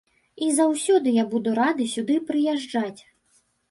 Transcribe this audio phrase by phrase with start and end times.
[0.45, 3.01] І заўсёды я буду рады сюды прыязджаць.